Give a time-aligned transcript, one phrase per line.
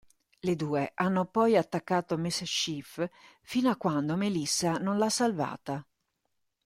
[0.41, 3.07] Le due hanno poi attaccato MsChif
[3.43, 5.87] fino a quando Melissa non l'ha salvata.